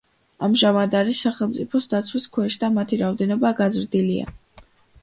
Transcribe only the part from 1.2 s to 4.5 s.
სახელმწიფოს დაცვის ქვეშ და მათი რაოდენობა გაზრდილია.